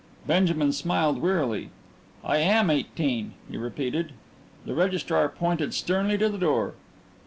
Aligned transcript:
Benjamin 0.25 0.71
smiled 0.73 1.21
wearily. 1.21 1.69
"I 2.23 2.37
am 2.37 2.71
eighteen," 2.71 3.35
he 3.51 3.55
repeated. 3.55 4.13
The 4.65 4.73
registrar 4.73 5.29
pointed 5.29 5.75
sternly 5.75 6.17
to 6.17 6.27
the 6.27 6.39
door. 6.39 6.73